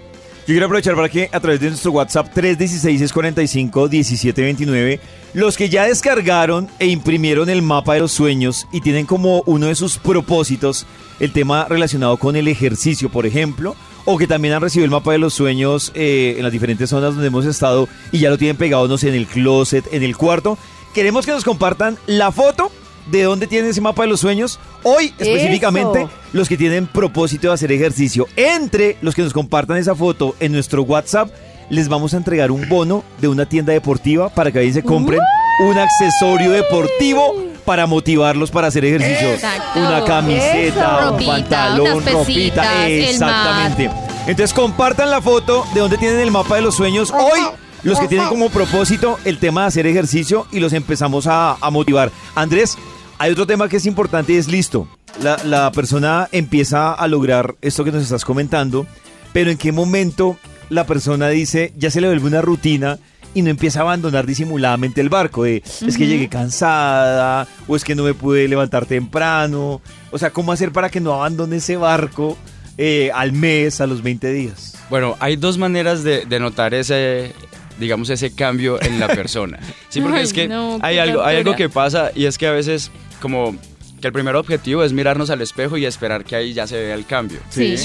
Yo 0.51 0.55
quiero 0.55 0.67
aprovechar 0.67 0.97
para 0.97 1.09
que 1.09 1.31
a 1.31 1.39
través 1.39 1.61
de 1.61 1.69
nuestro 1.69 1.93
WhatsApp 1.93 2.35
316-645-1729, 2.35 4.99
los 5.33 5.57
que 5.57 5.69
ya 5.69 5.85
descargaron 5.85 6.69
e 6.81 6.89
imprimieron 6.89 7.49
el 7.51 7.63
mapa 7.63 7.95
de 7.95 8.01
los 8.01 8.11
sueños 8.11 8.67
y 8.73 8.81
tienen 8.81 9.07
como 9.07 9.45
uno 9.47 9.69
de 9.69 9.77
sus 9.77 9.99
propósitos 9.99 10.89
el 11.21 11.33
tema 11.33 11.67
relacionado 11.69 12.17
con 12.17 12.35
el 12.35 12.49
ejercicio, 12.49 13.11
por 13.11 13.27
ejemplo, 13.27 13.77
o 14.05 14.19
que 14.19 14.27
también 14.27 14.55
han 14.55 14.63
recibido 14.63 14.87
el 14.87 14.91
mapa 14.91 15.13
de 15.13 15.19
los 15.19 15.35
sueños 15.35 15.93
eh, 15.95 16.35
en 16.37 16.43
las 16.43 16.51
diferentes 16.51 16.91
zonas 16.91 17.13
donde 17.13 17.29
hemos 17.29 17.47
estado 17.47 17.89
y 18.11 18.19
ya 18.19 18.29
lo 18.29 18.37
tienen 18.37 18.57
pegado, 18.57 18.93
en 19.01 19.15
el 19.15 19.29
closet, 19.29 19.87
en 19.93 20.03
el 20.03 20.17
cuarto, 20.17 20.59
queremos 20.93 21.27
que 21.27 21.31
nos 21.31 21.45
compartan 21.45 21.97
la 22.09 22.33
foto 22.33 22.73
de 23.07 23.23
dónde 23.25 23.47
tienen 23.47 23.71
ese 23.71 23.81
mapa 23.81 24.03
de 24.03 24.09
los 24.09 24.21
sueños. 24.21 24.59
Hoy 24.83 25.13
específicamente 25.19 26.03
Eso. 26.03 26.11
los 26.33 26.49
que 26.49 26.57
tienen 26.57 26.87
propósito 26.87 27.49
de 27.49 27.55
hacer 27.55 27.73
ejercicio. 27.73 28.27
Entre 28.37 28.97
los 29.03 29.15
que 29.15 29.23
nos 29.23 29.33
compartan 29.33 29.77
esa 29.77 29.95
foto 29.95 30.35
en 30.41 30.53
nuestro 30.53 30.83
WhatsApp, 30.83 31.31
les 31.71 31.89
vamos 31.89 32.15
a 32.15 32.17
entregar 32.17 32.51
un 32.51 32.69
bono 32.69 33.05
de 33.21 33.29
una 33.29 33.47
tienda 33.47 33.73
deportiva 33.73 34.29
para 34.29 34.51
que 34.51 34.59
ahí 34.59 34.73
se 34.73 34.83
compren 34.83 35.21
un 35.61 35.79
accesorio 35.79 36.51
deportivo 36.51 37.35
para 37.65 37.87
motivarlos 37.87 38.51
para 38.51 38.69
hacer 38.69 38.85
ejercicio. 38.85 39.35
Exacto. 39.35 39.79
Una 39.79 40.05
camiseta, 40.05 40.99
Eso. 40.99 41.05
un 41.05 41.11
Ropita, 41.13 41.31
pantalón, 41.33 42.07
ropita. 42.07 42.89
Exactamente. 42.89 43.91
Entonces 44.27 44.53
compartan 44.53 45.11
la 45.11 45.21
foto 45.21 45.65
de 45.75 45.81
donde 45.81 45.99
tienen 45.99 46.21
el 46.21 46.31
mapa 46.31 46.57
de 46.57 46.63
los 46.63 46.75
sueños. 46.75 47.13
Hoy 47.13 47.41
los 47.83 47.99
que 47.99 48.09
tienen 48.09 48.29
como 48.29 48.51
propósito 48.51 49.19
el 49.25 49.39
tema 49.39 49.63
de 49.63 49.67
hacer 49.69 49.87
ejercicio 49.87 50.47
y 50.51 50.61
los 50.61 50.73
empezamos 50.73 51.27
a, 51.27 51.57
a 51.61 51.71
motivar. 51.71 52.11
Andrés, 52.35 52.77
hay 53.21 53.33
otro 53.33 53.47
tema 53.47 53.69
que 53.69 53.77
es 53.77 53.85
importante 53.85 54.33
y 54.33 54.37
es 54.37 54.49
listo. 54.49 54.89
La, 55.23 55.37
la 55.45 55.71
persona 55.73 56.27
empieza 56.33 56.95
a 56.95 57.07
lograr 57.07 57.55
esto 57.61 57.85
que 57.85 57.93
nos 57.93 58.03
estás 58.03 58.25
comentando, 58.25 58.87
pero 59.35 59.51
¿en 59.51 59.59
qué 59.59 59.73
momento 59.73 60.39
la 60.71 60.87
persona 60.87 61.29
dice, 61.29 61.75
ya 61.77 61.91
se 61.91 62.01
le 62.01 62.07
vuelve 62.07 62.27
una 62.27 62.41
rutina 62.41 62.99
y 63.35 63.43
no 63.43 63.51
empieza 63.51 63.81
a 63.81 63.83
abandonar 63.83 64.25
disimuladamente 64.25 65.03
el 65.03 65.11
barco? 65.11 65.45
De, 65.45 65.63
es 65.87 65.99
que 65.99 66.07
llegué 66.07 66.31
cansada 66.31 67.47
o 67.69 67.77
es 67.77 67.85
que 67.85 67.95
no 67.95 68.05
me 68.05 68.15
pude 68.15 68.49
levantar 68.49 68.87
temprano. 68.87 69.83
O 70.11 70.19
sea, 70.19 70.31
¿cómo 70.31 70.51
hacer 70.51 70.73
para 70.73 70.89
que 70.89 71.01
no 71.01 71.13
abandone 71.13 71.57
ese 71.57 71.77
barco 71.77 72.39
eh, 72.79 73.11
al 73.15 73.33
mes, 73.33 73.83
a 73.83 73.87
los 73.87 74.03
20 74.03 74.33
días? 74.33 74.79
Bueno, 74.89 75.17
hay 75.21 75.37
dos 75.37 75.59
maneras 75.59 76.03
de, 76.05 76.25
de 76.25 76.41
notar 76.41 76.73
ese, 76.73 77.35
digamos, 77.79 78.09
ese 78.09 78.35
cambio 78.35 78.81
en 78.83 78.99
la 78.99 79.09
persona. 79.15 79.59
Sí, 79.91 80.01
porque 80.01 80.19
Ay, 80.21 80.25
es 80.25 80.33
que 80.33 80.49
no, 80.49 80.79
hay, 80.81 80.97
algo, 80.97 81.23
hay 81.23 81.37
algo 81.37 81.55
que 81.55 81.69
pasa 81.69 82.13
y 82.15 82.25
es 82.25 82.39
que 82.39 82.47
a 82.47 82.53
veces 82.53 82.91
como 83.21 83.55
que 84.01 84.07
el 84.09 84.13
primer 84.13 84.37
objetivo 84.37 84.83
es 84.83 84.93
mirarnos 84.93 85.31
al 85.31 85.41
espejo 85.43 85.77
y 85.77 85.85
esperar 85.85 86.25
que 86.25 86.37
ahí 86.37 86.53
ya 86.53 86.67
se 86.67 86.77
vea 86.81 86.95
el 86.95 87.07
cambio. 87.07 87.39
Sí. 87.51 87.77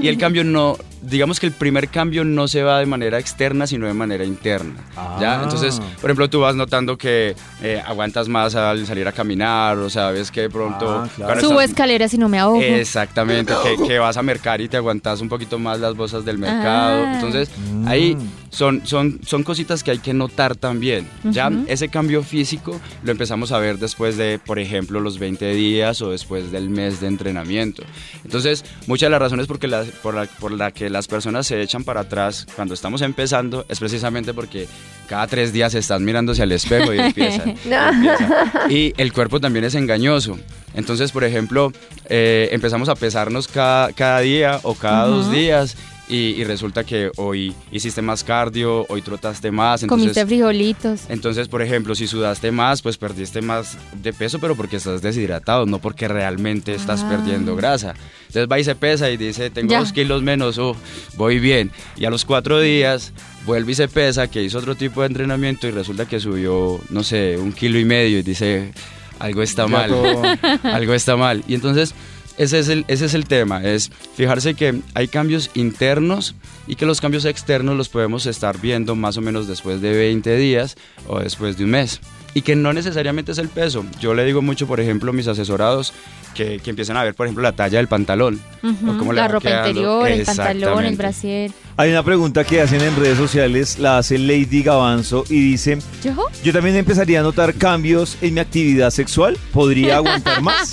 Y 0.00 0.08
el 0.08 0.18
cambio 0.18 0.44
no, 0.44 0.76
digamos 1.02 1.38
que 1.40 1.46
el 1.46 1.52
primer 1.52 1.88
cambio 1.88 2.24
no 2.24 2.48
se 2.48 2.62
va 2.62 2.78
de 2.80 2.86
manera 2.86 3.18
externa, 3.18 3.66
sino 3.66 3.86
de 3.86 3.94
manera 3.94 4.24
interna. 4.24 4.74
¿ya? 5.20 5.40
Ah. 5.40 5.40
Entonces, 5.44 5.80
por 6.00 6.10
ejemplo, 6.10 6.28
tú 6.28 6.40
vas 6.40 6.54
notando 6.56 6.98
que 6.98 7.34
eh, 7.62 7.82
aguantas 7.86 8.28
más 8.28 8.54
al 8.54 8.86
salir 8.86 9.06
a 9.06 9.12
caminar, 9.12 9.78
o 9.78 9.88
sabes 9.88 10.30
que 10.30 10.42
de 10.42 10.50
pronto... 10.50 10.90
Ah, 10.90 11.08
claro. 11.14 11.40
Subo 11.40 11.60
estás- 11.60 11.70
escaleras 11.70 12.14
y 12.14 12.18
no 12.18 12.28
me 12.28 12.38
ahogo. 12.38 12.60
Exactamente, 12.60 13.52
que, 13.62 13.82
que 13.86 13.98
vas 13.98 14.16
a 14.16 14.22
mercar 14.22 14.60
y 14.60 14.68
te 14.68 14.76
aguantas 14.76 15.20
un 15.20 15.28
poquito 15.28 15.58
más 15.58 15.78
las 15.80 15.94
bolsas 15.94 16.24
del 16.24 16.38
mercado. 16.38 17.04
Ah. 17.06 17.12
Entonces, 17.14 17.50
ahí 17.86 18.16
son, 18.50 18.84
son, 18.84 19.20
son 19.24 19.44
cositas 19.44 19.84
que 19.84 19.92
hay 19.92 19.98
que 19.98 20.12
notar 20.12 20.56
también. 20.56 21.06
Ya 21.24 21.48
Ujú. 21.48 21.64
ese 21.68 21.88
cambio 21.88 22.22
físico 22.22 22.80
lo 23.04 23.12
empezamos 23.12 23.52
a 23.52 23.58
ver 23.58 23.78
después 23.78 24.16
de, 24.16 24.40
por 24.44 24.58
ejemplo, 24.58 24.98
los 25.00 25.18
20 25.18 25.52
días 25.52 25.59
o 25.60 26.10
después 26.10 26.50
del 26.50 26.70
mes 26.70 27.00
de 27.00 27.06
entrenamiento. 27.08 27.82
Entonces, 28.24 28.64
muchas 28.86 29.06
de 29.06 29.10
las 29.10 29.20
razones 29.20 29.46
porque 29.46 29.66
la- 29.68 29.84
por, 30.02 30.14
la, 30.14 30.24
por 30.26 30.52
la 30.52 30.70
que 30.72 30.88
las 30.90 31.06
personas 31.06 31.46
se 31.46 31.60
echan 31.60 31.84
para 31.84 32.00
atrás 32.00 32.46
cuando 32.56 32.74
estamos 32.74 33.02
empezando 33.02 33.64
es 33.68 33.78
precisamente 33.78 34.32
porque 34.34 34.66
cada 35.08 35.26
tres 35.26 35.52
días 35.52 35.74
están 35.74 36.04
mirándose 36.04 36.42
al 36.42 36.52
espejo 36.52 36.94
y 36.94 36.98
empiezan. 37.00 37.50
y 37.50 37.72
empiezan. 37.72 38.32
Y 38.70 38.92
el 38.96 39.12
cuerpo 39.12 39.40
también 39.40 39.64
es 39.64 39.74
engañoso. 39.74 40.38
Entonces, 40.74 41.10
por 41.12 41.24
ejemplo, 41.24 41.72
eh, 42.08 42.48
empezamos 42.52 42.88
a 42.88 42.94
pesarnos 42.94 43.48
cada, 43.48 43.92
cada 43.92 44.20
día 44.20 44.60
o 44.62 44.74
cada 44.74 45.06
dos 45.06 45.30
días 45.32 45.76
y, 46.10 46.34
y 46.40 46.44
resulta 46.44 46.84
que 46.84 47.10
hoy 47.16 47.54
hiciste 47.70 48.02
más 48.02 48.24
cardio, 48.24 48.84
hoy 48.88 49.00
trotaste 49.00 49.50
más. 49.50 49.82
Entonces, 49.82 50.06
Comiste 50.08 50.26
frijolitos. 50.26 51.02
entonces, 51.08 51.48
por 51.48 51.62
ejemplo, 51.62 51.94
si 51.94 52.06
sudaste 52.06 52.50
más, 52.50 52.82
pues 52.82 52.98
perdiste 52.98 53.40
más 53.40 53.78
de 54.02 54.12
peso, 54.12 54.38
pero 54.40 54.56
porque 54.56 54.76
estás 54.76 55.00
deshidratado, 55.02 55.66
no 55.66 55.78
porque 55.78 56.08
realmente 56.08 56.74
estás 56.74 57.02
Ah. 57.04 57.08
perdiendo 57.08 57.54
grasa. 57.56 57.94
Entonces 58.26 58.48
va 58.50 58.58
y 58.58 58.64
se 58.64 58.74
pesa 58.74 59.08
y 59.10 59.16
dice, 59.16 59.50
tengo 59.50 59.70
Ya. 59.70 59.78
dos 59.80 59.92
kilos 59.92 60.22
menos, 60.22 60.58
oh, 60.58 60.76
voy 61.16 61.38
bien. 61.38 61.70
Y 61.96 62.04
a 62.04 62.10
los 62.10 62.24
cuatro 62.24 62.60
días 62.60 63.12
vuelve 63.46 63.72
y 63.72 63.74
se 63.76 63.88
pesa, 63.88 64.28
que 64.28 64.42
hizo 64.42 64.58
otro 64.58 64.74
tipo 64.74 65.00
de 65.02 65.06
entrenamiento 65.06 65.66
y 65.66 65.70
resulta 65.70 66.06
que 66.06 66.20
subió, 66.20 66.80
no 66.90 67.02
sé, 67.04 67.36
un 67.38 67.52
kilo 67.52 67.78
y 67.78 67.84
medio 67.84 68.18
y 68.18 68.22
dice, 68.22 68.72
algo 69.18 69.42
está 69.42 69.66
mal, 69.66 69.90
algo 70.64 70.94
está 70.94 71.16
mal. 71.16 71.44
Y 71.46 71.54
entonces... 71.54 71.94
Ese 72.38 72.58
es, 72.58 72.68
el, 72.68 72.84
ese 72.88 73.06
es 73.06 73.14
el 73.14 73.26
tema, 73.26 73.62
es 73.64 73.90
fijarse 74.14 74.54
que 74.54 74.80
hay 74.94 75.08
cambios 75.08 75.50
internos 75.54 76.34
y 76.66 76.76
que 76.76 76.86
los 76.86 77.00
cambios 77.00 77.24
externos 77.24 77.76
los 77.76 77.88
podemos 77.88 78.26
estar 78.26 78.60
viendo 78.60 78.96
más 78.96 79.16
o 79.16 79.20
menos 79.20 79.46
después 79.46 79.80
de 79.80 79.92
20 79.92 80.36
días 80.36 80.76
o 81.06 81.20
después 81.20 81.58
de 81.58 81.64
un 81.64 81.70
mes. 81.70 82.00
Y 82.34 82.42
que 82.42 82.54
no 82.54 82.72
necesariamente 82.72 83.32
es 83.32 83.38
el 83.38 83.48
peso. 83.48 83.84
Yo 84.00 84.14
le 84.14 84.24
digo 84.24 84.40
mucho, 84.42 84.66
por 84.66 84.80
ejemplo, 84.80 85.10
a 85.10 85.14
mis 85.14 85.26
asesorados 85.26 85.92
que, 86.34 86.60
que 86.60 86.70
empiecen 86.70 86.96
a 86.96 87.02
ver, 87.02 87.14
por 87.14 87.26
ejemplo, 87.26 87.42
la 87.42 87.52
talla 87.52 87.78
del 87.78 87.88
pantalón. 87.88 88.40
Ujú, 88.62 88.90
o 88.90 88.98
cómo 88.98 89.12
la 89.12 89.26
ropa 89.26 89.48
quedando. 89.48 89.68
interior, 89.68 90.08
el 90.08 90.24
pantalón, 90.24 90.84
el 90.84 90.96
brasier. 90.96 91.50
Hay 91.76 91.90
una 91.90 92.02
pregunta 92.04 92.44
que 92.44 92.60
hacen 92.60 92.82
en 92.82 92.94
redes 92.94 93.16
sociales, 93.18 93.78
la 93.78 93.98
hace 93.98 94.16
Lady 94.18 94.62
Gavanzo 94.62 95.24
y 95.28 95.40
dice, 95.40 95.78
¿Yo? 96.04 96.14
yo 96.44 96.52
también 96.52 96.76
empezaría 96.76 97.20
a 97.20 97.22
notar 97.22 97.54
cambios 97.54 98.16
en 98.20 98.34
mi 98.34 98.40
actividad 98.40 98.90
sexual, 98.90 99.36
¿podría 99.52 99.96
aguantar 99.96 100.40
más? 100.42 100.70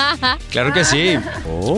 Claro 0.52 0.74
que 0.74 0.84
sí. 0.86 1.16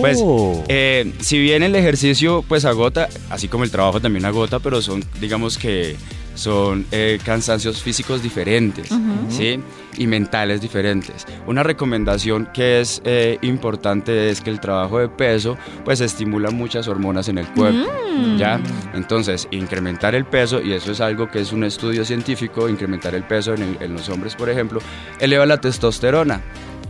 Pues, 0.02 0.20
eh, 0.68 1.14
si 1.22 1.40
bien 1.40 1.64
el 1.64 1.76
ejercicio 1.76 2.44
pues 2.48 2.66
agota, 2.66 3.08
así 3.30 3.48
como 3.48 3.64
el 3.64 3.72
trabajo 3.72 4.02
también 4.02 4.26
agota, 4.26 4.60
pero 4.60 4.82
son, 4.82 5.06
digamos 5.22 5.58
que 5.58 5.96
son 6.39 6.86
eh, 6.91 7.19
cansancios 7.25 7.81
físicos 7.84 8.24
diferentes, 8.24 8.89
¿sí? 9.29 9.60
Y 9.98 10.08
mentales 10.08 10.62
diferentes. 10.62 11.25
Una 11.48 11.63
recomendación 11.63 12.48
que 12.53 12.79
es 12.79 13.01
eh, 13.03 13.38
importante 13.41 14.29
es 14.29 14.39
que 14.39 14.50
el 14.50 14.62
trabajo 14.62 15.00
de 15.00 15.10
peso 15.10 15.58
pues 15.84 16.00
estimula 16.00 16.50
muchas 16.51 16.88
hormonas 16.88 17.27
en 17.27 17.39
el 17.39 17.48
cuerpo, 17.48 17.91
¿ya? 18.38 18.62
Entonces, 18.93 19.48
incrementar 19.51 20.15
el 20.15 20.24
peso, 20.25 20.62
y 20.62 20.72
eso 20.72 20.91
es 20.93 21.01
algo 21.01 21.29
que 21.29 21.41
es 21.41 21.51
un 21.51 21.63
estudio 21.65 22.05
científico, 22.05 22.69
incrementar 22.69 23.15
el 23.15 23.24
peso 23.24 23.53
en, 23.53 23.62
el- 23.63 23.77
en 23.81 23.93
los 23.93 24.08
hombres, 24.08 24.36
por 24.36 24.50
ejemplo, 24.50 24.79
eleva 25.19 25.46
la 25.46 25.58
testosterona 25.60 26.41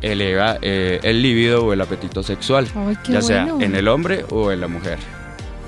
eleva 0.02 0.58
eh, 0.62 1.00
el 1.04 1.22
líbido 1.22 1.66
o 1.66 1.74
el 1.74 1.82
apetito 1.82 2.24
sexual, 2.24 2.68
Ay, 2.74 2.96
ya 3.10 3.22
sea 3.22 3.44
en 3.66 3.76
el 3.76 3.88
hombre 3.90 4.24
o 4.30 4.50
en 4.52 4.62
la 4.62 4.68
mujer. 4.70 4.98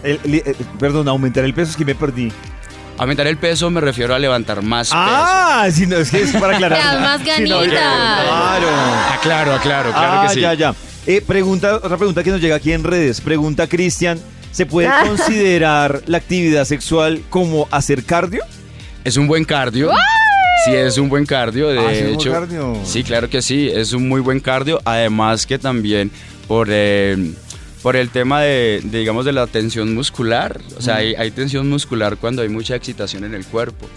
El- 0.03 0.19
perdón, 0.79 1.07
aumentar 1.09 1.43
el 1.43 1.53
peso 1.53 1.71
es 1.71 1.77
que 1.77 1.83
me 1.85 1.95
perdí. 1.95 2.31
Aumentar 2.98 3.25
el 3.27 3.38
peso 3.38 3.69
me 3.71 3.81
refiero 3.81 4.13
a 4.13 4.19
levantar 4.19 4.62
más 4.62 4.91
Ah, 4.93 5.67
sí, 5.71 5.88
no, 5.88 5.98
es 5.98 6.12
que 6.12 6.21
es 6.21 6.31
para 6.33 6.53
aclarar. 6.55 7.00
Más 7.01 7.21
Sí, 7.21 7.43
no, 7.50 7.57
ganitas. 7.60 7.79
Claro. 7.81 8.67
peso. 8.67 9.13
Aclaro, 9.13 9.53
aclaro, 9.53 9.91
claro 9.91 10.13
ah, 10.21 10.25
que 10.27 10.33
sí. 10.36 10.41
ya, 10.41 10.53
ya. 10.53 10.75
Eh, 11.07 11.21
pregunta, 11.25 11.75
otra 11.77 11.98
pregunta 11.98 12.24
que 12.24 12.29
nos 12.29 12.39
llega 12.41 12.55
aquí 12.55 12.71
en 12.74 12.83
redes. 12.83 13.21
Pregunta 13.21 13.65
Cristian, 13.67 14.19
¿se 14.51 14.65
puede 14.67 14.88
Ah. 14.88 15.03
considerar 15.07 16.03
la 16.05 16.17
actividad 16.17 16.65
sexual 16.65 17.24
como 17.29 17.67
hacer 17.71 18.03
cardio? 18.03 18.43
Es 19.03 19.17
un 19.17 19.27
buen 19.27 19.45
cardio. 19.45 19.89
Sí, 20.65 20.75
es 20.75 21.00
un 21.00 21.10
buen 21.10 21.25
cardio, 21.25 21.69
de 21.69 21.79
Ah, 21.79 21.86
sí, 21.89 21.95
es 21.95 22.01
un 22.01 22.05
buen 22.07 22.19
hecho. 22.19 22.31
cardio. 22.31 22.77
Sí, 22.86 23.03
claro 23.03 23.29
que 23.31 23.41
sí, 23.41 23.67
es 23.74 23.93
un 23.93 24.07
muy 24.07 24.21
buen 24.21 24.39
cardio. 24.39 24.79
Además 24.86 25.48
que 25.48 25.57
también 25.57 26.12
por, 26.48 26.67
eh, 26.69 27.17
por 27.81 27.95
el 27.95 28.09
tema 28.09 28.41
de, 28.41 28.81
de, 28.83 29.00
digamos, 29.00 29.25
de 29.25 29.31
la 29.33 29.47
tensión 29.47 29.93
muscular. 29.93 30.59
O 30.77 30.81
sea, 30.81 30.97
hay, 30.97 31.15
hay 31.15 31.31
tensión 31.31 31.69
muscular 31.69 32.17
cuando 32.17 32.41
hay 32.41 32.50
mucha 32.50 32.75
excitación 32.75 33.23
en 33.23 33.33
el 33.33 33.45
cuerpo. 33.45 33.88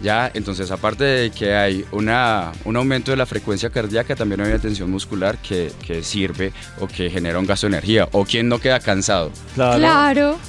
Ya, 0.00 0.30
entonces 0.32 0.70
aparte 0.70 1.02
de 1.02 1.30
que 1.30 1.56
hay 1.56 1.84
una, 1.90 2.52
un 2.64 2.76
aumento 2.76 3.10
de 3.10 3.16
la 3.16 3.26
frecuencia 3.26 3.68
cardíaca, 3.68 4.14
también 4.14 4.40
hay 4.40 4.50
una 4.50 4.60
tensión 4.60 4.88
muscular 4.92 5.38
que, 5.38 5.72
que 5.84 6.04
sirve 6.04 6.52
o 6.78 6.86
que 6.86 7.10
genera 7.10 7.40
un 7.40 7.46
gasto 7.46 7.66
de 7.66 7.72
energía. 7.72 8.08
O 8.12 8.24
quien 8.24 8.48
no 8.48 8.60
queda 8.60 8.78
cansado. 8.78 9.32
Claro. 9.56 9.80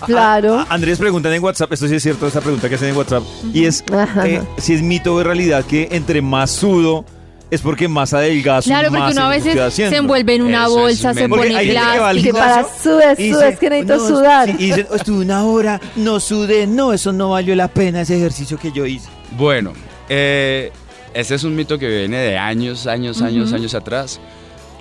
Claro. 0.05 0.60
A- 0.60 0.67
Andrés 0.69 1.00
preguntan 1.00 1.34
en 1.34 1.43
WhatsApp, 1.43 1.74
esto 1.74 1.88
sí 1.88 1.96
es 1.96 2.03
cierto, 2.03 2.27
esta 2.27 2.41
pregunta 2.41 2.69
que 2.69 2.75
hacen 2.75 2.89
en 2.89 2.96
WhatsApp, 2.98 3.24
y 3.51 3.65
es 3.65 3.84
eh, 4.24 4.39
si 4.60 4.74
es 4.75 4.84
mito 4.84 5.15
o 5.15 5.24
realidad 5.24 5.65
que 5.65 5.88
entre 5.93 6.22
más 6.22 6.51
sudo 6.51 7.03
es 7.51 7.62
porque 7.62 7.88
más 7.88 8.13
adelgazo 8.13 8.68
Claro, 8.70 8.91
más 8.91 9.01
porque 9.01 9.13
uno 9.18 9.25
a 9.25 9.29
veces 9.29 9.74
se 9.74 9.96
envuelve 9.96 10.36
en 10.36 10.41
una 10.44 10.63
Eso 10.65 10.75
es 10.75 10.82
bolsa, 10.82 11.13
se 11.13 11.27
pone 11.29 11.56
hay 11.56 11.72
plástico. 11.72 12.24
Que 12.24 12.34
para 12.34 12.63
sudes, 12.63 13.18
sudes, 13.18 13.60
que 13.60 13.70
necesito 13.70 13.98
"No, 13.98 14.08
sudar. 14.08 14.50
sí", 14.50 14.56
y 14.60 14.65
dicen, 14.68 14.88
"Oh, 14.91 14.96
estuve 14.96 15.25
una 15.25 15.44
hora, 15.46 15.82
no 15.96 16.20
sudé, 16.20 16.68
no, 16.68 16.94
eso 16.94 17.12
no 17.12 17.29
valió 17.32 17.56
la 17.56 17.68
pena 17.68 18.01
ese 18.01 18.18
ejercicio 18.18 18.58
que 18.60 18.72
yo 18.72 18.86
hice. 18.86 19.10
Bueno, 19.38 19.74
eh, 20.10 20.72
ese 21.13 21.36
es 21.36 21.44
un 21.44 21.56
mito 21.56 21.79
que 21.79 21.88
viene 21.88 22.18
de 22.18 22.38
años, 22.38 22.86
años, 22.88 23.22
años, 23.22 23.51
años 23.53 23.74
atrás. 23.74 24.20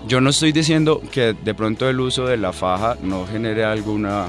Yo 0.07 0.21
no 0.21 0.31
estoy 0.31 0.53
diciendo 0.53 1.03
que 1.11 1.35
de 1.43 1.55
pronto 1.55 1.89
el 1.89 1.99
uso 2.01 2.27
de 2.27 2.37
la 2.37 2.53
faja 2.53 2.97
no 3.03 3.27
genere 3.27 3.65
alguna, 3.65 4.27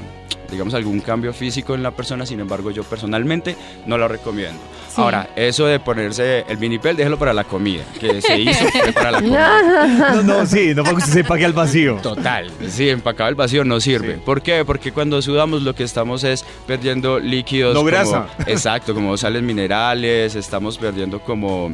digamos, 0.50 0.74
algún 0.74 1.00
cambio 1.00 1.32
físico 1.32 1.74
en 1.74 1.82
la 1.82 1.92
persona, 1.92 2.26
sin 2.26 2.40
embargo, 2.40 2.70
yo 2.70 2.82
personalmente 2.84 3.54
no 3.86 3.96
lo 3.96 4.08
recomiendo. 4.08 4.58
Sí. 4.92 5.00
Ahora, 5.00 5.30
eso 5.36 5.66
de 5.66 5.78
ponerse 5.78 6.44
el 6.48 6.56
vinipel, 6.56 6.96
déjelo 6.96 7.16
para 7.16 7.32
la 7.32 7.44
comida, 7.44 7.84
que 8.00 8.20
se 8.20 8.38
hizo 8.40 8.64
para 8.94 9.12
la 9.12 9.18
comida. 9.20 9.86
No, 10.16 10.22
no, 10.24 10.46
sí, 10.46 10.74
no 10.74 10.82
para 10.82 10.96
que 10.96 11.02
usted 11.04 11.12
se 11.12 11.24
pague 11.24 11.44
al 11.44 11.52
vacío. 11.52 11.98
Total, 12.02 12.50
sí, 12.68 12.88
empacado 12.88 13.28
el 13.30 13.36
vacío 13.36 13.64
no 13.64 13.78
sirve. 13.78 14.14
Sí. 14.16 14.22
¿Por 14.24 14.42
qué? 14.42 14.64
Porque 14.64 14.90
cuando 14.90 15.22
sudamos 15.22 15.62
lo 15.62 15.76
que 15.76 15.84
estamos 15.84 16.24
es 16.24 16.44
perdiendo 16.66 17.20
líquidos. 17.20 17.72
No 17.74 17.80
como- 17.80 17.86
grasa. 17.90 18.26
exacto, 18.48 18.92
como 18.92 19.16
sales 19.16 19.42
minerales, 19.42 20.34
estamos 20.34 20.76
perdiendo 20.76 21.20
como 21.20 21.72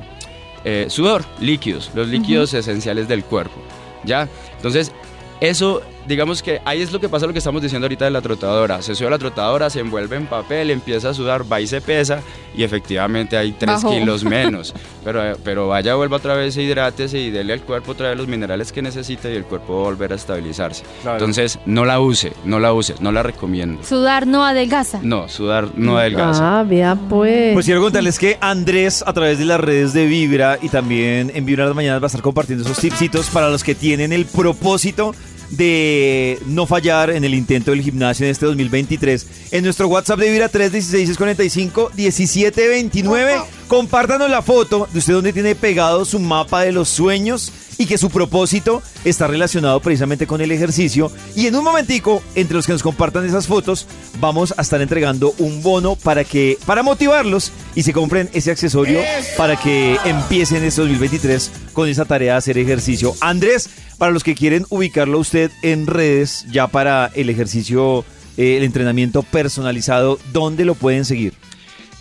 eh, 0.65 0.87
sudor, 0.91 1.25
líquidos, 1.41 1.91
los 1.95 2.09
líquidos 2.09 2.53
esenciales 2.53 3.09
del 3.09 3.25
cuerpo. 3.25 3.57
¿Ya? 4.05 4.29
Entonces, 4.57 4.93
eso, 5.41 5.83
digamos 6.07 6.43
que 6.43 6.61
ahí 6.65 6.81
es 6.81 6.93
lo 6.93 7.01
que 7.01 7.09
pasa 7.09 7.27
lo 7.27 7.33
que 7.33 7.39
estamos 7.39 7.61
diciendo 7.63 7.85
ahorita 7.87 8.05
de 8.07 8.11
la 8.11 8.23
trotadora. 8.23 8.81
Se 8.83 8.95
sube 8.95 9.09
a 9.09 9.11
la 9.11 9.19
trotadora, 9.19 9.69
se 9.71 9.81
envuelve 9.81 10.17
en 10.17 10.27
papel, 10.27 10.71
empieza 10.71 11.11
a 11.11 11.15
sudar, 11.15 11.51
va 11.51 11.61
y 11.61 11.67
se 11.67 11.81
pesa 11.81 12.21
y 12.57 12.63
efectivamente 12.63 13.37
hay 13.37 13.53
3 13.53 13.67
Bajó. 13.83 13.91
kilos 13.91 14.25
menos. 14.25 14.75
Pero, 15.05 15.37
pero 15.45 15.69
vaya, 15.69 15.95
vuelva 15.95 16.17
otra 16.17 16.35
vez, 16.35 16.57
hidrátese 16.57 17.19
y 17.19 17.31
dele 17.31 17.53
al 17.53 17.61
cuerpo 17.63 17.93
otra 17.93 18.09
vez 18.09 18.19
los 18.19 18.29
minerales 18.29 18.73
que 18.73 18.81
necesita 18.83 19.29
y 19.31 19.35
el 19.35 19.45
cuerpo 19.45 19.75
va 19.75 19.81
a 19.81 19.85
volver 19.85 20.13
a 20.13 20.17
estabilizarse. 20.17 20.85
Claro. 21.03 21.19
Entonces, 21.19 21.59
no 21.67 21.85
la 21.85 22.01
use, 22.01 22.33
no 22.45 22.59
la 22.59 22.73
uses, 22.73 23.01
no 23.01 23.13
la 23.13 23.23
recomiendo. 23.23 23.83
Sudar 23.85 24.27
no 24.27 24.45
adelgaza. 24.45 25.01
No, 25.03 25.29
sudar 25.29 25.69
no 25.77 25.99
adelgaza. 25.99 26.61
Ah, 26.61 26.63
vea 26.63 26.97
pues. 27.09 27.53
Pues 27.53 27.67
quiero 27.67 27.83
contarles 27.83 28.19
que 28.19 28.39
Andrés, 28.41 29.05
a 29.07 29.13
través 29.13 29.39
de 29.39 29.45
las 29.45 29.61
redes 29.61 29.93
de 29.93 30.07
Vibra 30.07 30.59
y 30.63 30.69
también 30.71 31.31
en 31.35 31.45
Vibra 31.45 31.67
las 31.67 31.75
Mañanas, 31.75 32.01
va 32.01 32.07
a 32.07 32.09
estar 32.09 32.23
compartiendo 32.23 32.65
esos 32.65 32.79
tipsitos 32.79 33.27
para 33.29 33.51
los 33.51 33.63
que 33.63 33.75
tienen 33.75 34.13
el 34.13 34.25
propósito 34.25 35.15
de 35.51 36.41
no 36.47 36.67
fallar 36.67 37.11
en 37.11 37.23
el 37.25 37.35
intento 37.35 37.71
del 37.71 37.83
gimnasio 37.83 38.27
en 38.27 38.33
este 38.33 38.47
2023. 38.47 39.27
En 39.53 39.63
nuestro 39.65 39.87
WhatsApp 39.89 40.21
de 40.21 40.31
Vibra 40.31 40.51
316-645-1729, 40.51 43.45
compártanos 43.69 44.31
la 44.31 44.41
foto 44.43 44.89
de 44.93 44.99
usted 44.99 45.15
donde 45.15 45.33
tiene 45.33 45.55
pegado 45.55 46.05
su 46.05 46.19
mapa 46.19 46.63
de 46.63 46.73
los 46.73 46.89
sueños 46.89 47.53
y 47.79 47.87
que 47.87 47.99
su 47.99 48.11
propósito 48.11 48.83
está 49.05 49.27
relacionado 49.27 49.81
precisamente 49.81 50.27
con 50.27 50.41
el 50.41 50.51
ejercicio. 50.53 51.11
Y 51.35 51.47
en 51.47 51.57
un 51.57 51.65
momentico, 51.65 52.23
entre 52.35 52.57
los 52.57 52.67
que 52.67 52.73
nos 52.73 52.83
compartan 52.83 53.27
esas 53.27 53.47
fotos, 53.47 53.87
vamos 54.21 54.55
a 54.57 54.63
estar 54.63 54.81
entregando 54.81 55.35
un 55.39 55.63
bono 55.63 55.97
para 55.97 56.25
que 56.25 56.59
para 56.67 56.83
motivarlos 56.83 57.53
y 57.75 57.83
se 57.83 57.93
compren 57.93 58.31
ese 58.33 58.51
accesorio 58.51 59.01
para 59.37 59.57
que 59.57 59.99
empiecen 60.05 60.65
este 60.65 60.81
2023 60.81 61.51
con 61.73 61.89
esa 61.89 62.05
tarea 62.05 62.33
de 62.33 62.39
hacer 62.39 62.59
ejercicio. 62.59 63.15
Andrés, 63.21 63.69
para 63.99 64.13
los 64.13 64.25
que 64.25 64.35
quieren 64.35 64.67
ubicarlo 64.71 65.19
a 65.19 65.21
usted 65.21 65.51
en 65.63 65.87
redes 65.87 66.47
ya 66.51 66.67
para 66.69 67.11
el 67.15 67.29
ejercicio, 67.31 68.05
eh, 68.37 68.57
el 68.59 68.63
entrenamiento 68.65 69.23
personalizado, 69.23 70.19
¿dónde 70.33 70.65
lo 70.65 70.75
pueden 70.75 71.05
seguir? 71.05 71.35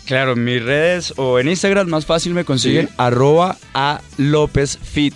Claro, 0.04 0.32
en 0.34 0.44
mis 0.44 0.62
redes 0.62 1.12
o 1.16 1.38
en 1.40 1.48
Instagram 1.48 1.88
más 1.88 2.06
fácil 2.06 2.32
me 2.32 2.44
consiguen 2.44 2.86
Sí. 2.86 2.94
arroba 2.96 3.56
a 3.74 4.00
López 4.18 4.78
Fit. 4.80 5.14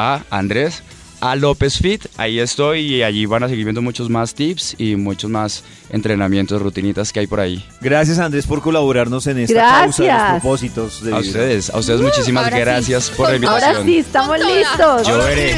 A 0.00 0.22
Andrés 0.30 0.82
a 1.20 1.34
López 1.36 1.78
Fit. 1.78 2.06
Ahí 2.16 2.38
estoy 2.38 2.80
y 2.96 3.02
allí 3.02 3.26
van 3.26 3.42
a 3.42 3.48
seguir 3.48 3.64
viendo 3.64 3.82
muchos 3.82 4.08
más 4.08 4.34
tips 4.34 4.76
y 4.78 4.94
muchos 4.96 5.28
más 5.30 5.64
entrenamientos, 5.90 6.62
rutinitas 6.62 7.12
que 7.12 7.20
hay 7.20 7.26
por 7.26 7.40
ahí. 7.40 7.64
Gracias 7.80 8.18
Andrés 8.18 8.46
por 8.46 8.62
colaborarnos 8.62 9.26
en 9.26 9.38
esta 9.38 9.54
Gracias. 9.54 9.80
causa 9.80 10.02
de 10.04 10.12
los 10.12 10.30
propósitos 10.40 11.02
de 11.02 11.12
A 11.14 11.18
ustedes, 11.18 11.70
a 11.70 11.78
ustedes 11.78 12.00
muchísimas 12.00 12.44
ahora 12.44 12.56
sí. 12.56 12.60
gracias 12.62 13.10
por 13.10 13.28
la 13.30 13.34
invitación. 13.36 13.70
Ahora 13.76 13.84
sí, 13.84 13.98
estamos 13.98 14.38
listos. 14.38 15.08
Yo 15.08 15.18
veré. 15.18 15.56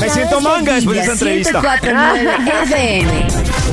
Me 0.00 0.08
siento 0.08 0.40
manga 0.40 0.74
después 0.74 0.96
de 0.96 1.02
esa 1.02 1.12
entrevista. 1.12 1.60
104.9 1.60 2.62
FM. 2.62 3.26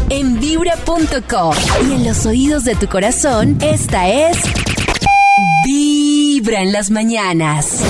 En 0.10 0.40
vibra.com. 0.40 1.56
Y 1.90 1.94
en 1.94 2.04
los 2.06 2.26
oídos 2.26 2.64
de 2.66 2.76
tu 2.76 2.88
corazón, 2.88 3.58
esta 3.62 4.10
es. 4.10 4.38
Vibra 5.66 6.62
en 6.62 6.74
las 6.74 6.92
mañanas. 6.92 7.82